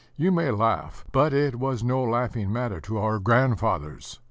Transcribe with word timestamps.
You 0.17 0.31
may 0.31 0.49
laugh, 0.49 1.05
but 1.11 1.31
it 1.31 1.57
was 1.57 1.83
no 1.83 2.01
laughing 2.03 2.51
matter 2.51 2.81
to 2.81 2.97
our 2.97 3.19
grandfathers. 3.19 4.19